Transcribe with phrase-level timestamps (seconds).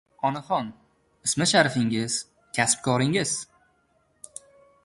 [0.27, 0.69] —Onaxon,
[1.27, 2.17] ismi sharifingiz,
[2.59, 3.37] kasb-koringiz?